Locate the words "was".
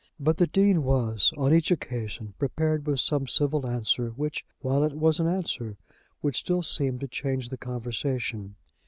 0.81-1.31, 4.97-5.19